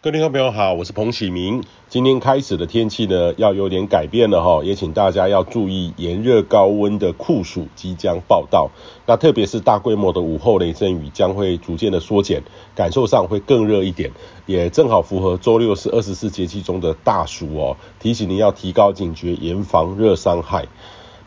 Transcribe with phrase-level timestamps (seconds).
[0.00, 1.64] 各位听众朋友好，我是彭启明。
[1.88, 8.70] 今天开始的天气呢，要有点改变了哈，也请大家要注意炎热高温的酷暑即将报到。
[9.06, 12.44] 那特别是大规模的午后雷阵雨将会逐渐的缩减，
[12.76, 14.12] 感受上会更热一点，
[14.46, 20.68] 也正好符合周六是二十四节气中的大暑哦，提醒您要提高警觉，严防热伤害。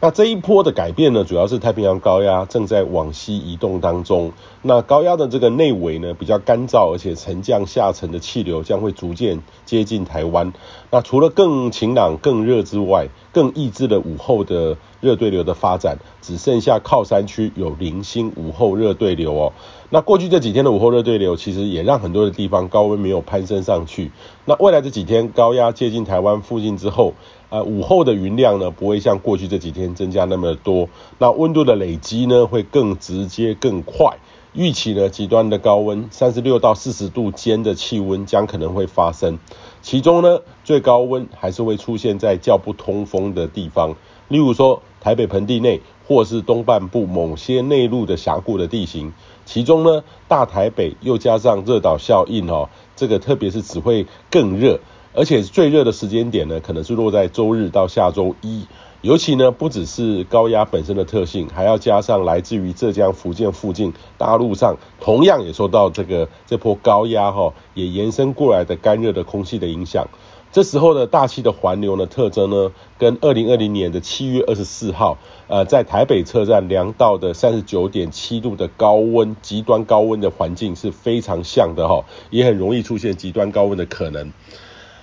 [0.03, 4.33] 那这一波的改变呢，主要是太平洋高压正在往西移动当中。
[4.63, 10.53] 那高压的这个内围呢，比较干燥，而且沉降下沉的气流将会逐渐接近台湾。
[10.89, 19.53] 那除了更晴朗、更热之外，更抑制了午后的热对流的发展，只剩下靠山区有零星午后热对流哦。
[19.91, 24.11] 那过去这几天的午后热对流，其实也让很多的地方高温没有攀升上去。
[24.45, 27.13] 那未来这几天高压接近台湾附近之后，
[27.51, 30.87] 呃，午后的云量呢，不会像过去这几天增加那么多，
[31.19, 34.17] 那温度的累积呢，会更直接更快。
[34.53, 39.37] 预期呢，极端的高温，三十六到四十度间的气温将可能会发生，
[39.81, 43.95] 其中呢，最高温还是会出现在较不通风的地方，
[44.29, 49.11] 例如说台北盆地内，或是东半部某些内陆的峡谷的地形，
[49.45, 54.79] 其中呢，大台北又加上热岛效应哦，这个特别是只会更热。
[55.13, 58.65] 而且最热的时间点呢，可能是落在周日到下周一。
[59.01, 70.07] 尤其呢，不只是高压本身的特性，还要加上来自于浙江、福建附近大陆上，同样也受到这个这波高压哈，也延伸过来的干热的空气的影响。
[70.51, 84.31] 这时候的大气的环流的特征呢，跟二零二零年的七月二十四号，呃，在台北车站量到的三十九点七度的高温，极端高温的环境是非常像的哈，也很容易出现极端高温的可能。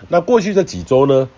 [0.07, 1.29] 那过去这几周呢，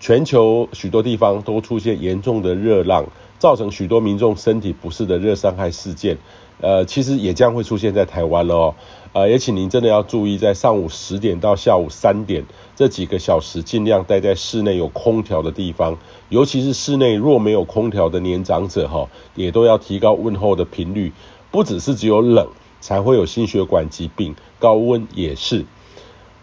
[0.00, 3.06] 全球许多地方都出现严重的热浪，
[3.38, 6.18] 造成许多民众身体不适的热伤害事件。
[6.60, 8.74] 呃，其实也将会出现在台湾了哦。
[9.12, 15.98] 呃，也请您真的要注意，在上午十点到下午三点这几个小时，尽量待在室内有空调的地方，
[16.30, 21.12] 尤其是室内若没有空调的年长者哈，也都要提高问候的频率。
[21.50, 22.48] 不只是只有冷
[22.80, 25.64] 才会有心血管疾病，高温也是。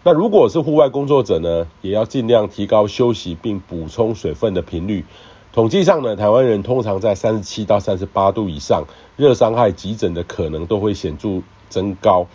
[0.06, 5.06] 那如果是户外工作者呢，也要尽量提高休息并补充水分的频率。
[5.54, 8.84] 统计上呢，台湾人通常在三十七到三十八度以上，
[9.16, 12.26] 热伤害急诊的可能都会显著增高。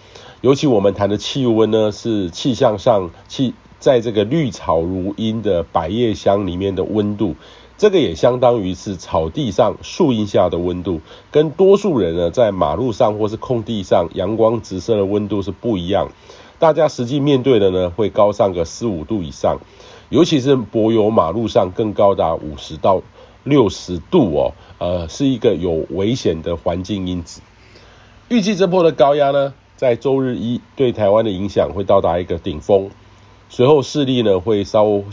[0.42, 7.36] 尤其我们谈的气温呢，是气象上气在这个绿草如茵的百叶箱里面的温度，
[7.78, 16.10] 这个也相当于是草地上树荫下的温度，跟多数人呢在马路上或是空地上阳光直射的温度是不一样。
[16.60, 19.60] 大家实际面对的呢，会高上个四五度以上，
[20.10, 23.02] 尤其是柏油马路上更高达五十到
[23.46, 27.40] 六十度哦，呃，是一个有危险的环境因子。
[28.28, 32.90] 预计这波的高压呢，在周日一对台湾的影响会到达一个顶峰，
[33.48, 35.04] 随后势力呢会稍微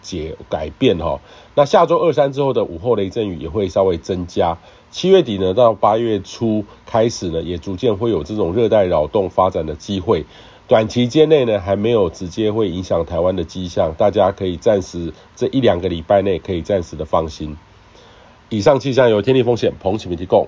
[0.00, 1.20] 解改变哈、哦。
[1.56, 4.56] 那下周二三之后的午后雷阵雨也会稍微增加，
[4.92, 10.24] 七月底呢到八月初开始呢，也逐渐会有这种热带扰动发展的机会。
[10.70, 17.56] 短期间内呢，还没有直接会影响台湾的迹象，大家可以暂时这一两个礼拜内可以暂时的放心。
[18.50, 20.46] 以上气象由天地风险彭启明提供。